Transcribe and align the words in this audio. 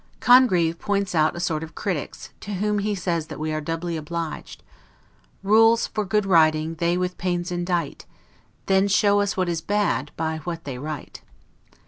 Congreve 0.19 0.79
points 0.79 1.13
out 1.13 1.35
a 1.35 1.39
sort 1.39 1.61
of 1.61 1.75
critics, 1.75 2.31
to 2.39 2.55
whom 2.55 2.79
he 2.79 2.95
says 2.95 3.27
that 3.27 3.39
we 3.39 3.53
are 3.53 3.61
doubly 3.61 3.95
obliged: 3.95 4.63
"Rules 5.43 5.85
for 5.85 6.03
good 6.05 6.25
writing 6.25 6.73
they 6.79 6.97
with 6.97 7.19
pains 7.19 7.51
indite, 7.51 8.07
Then 8.65 8.87
show 8.87 9.19
us 9.19 9.37
what 9.37 9.47
is 9.47 9.61
bad, 9.61 10.09
by 10.17 10.37
what 10.39 10.63
they 10.63 10.79
write." 10.79 11.21